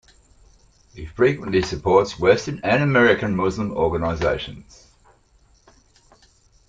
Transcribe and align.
He 0.95 1.05
frequently 1.05 1.61
supports 1.61 2.17
Western 2.17 2.59
and 2.63 2.81
American 2.81 3.35
Muslim 3.35 3.71
organizations. 3.71 4.87